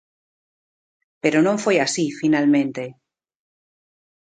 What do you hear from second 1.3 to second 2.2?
non foi así,